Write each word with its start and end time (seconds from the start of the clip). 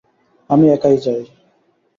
আমি 0.49 0.65
একাই 0.69 0.95
যাই। 0.97 1.21